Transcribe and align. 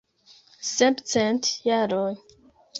Sepcent 0.75 1.43
jaroj! 1.69 2.13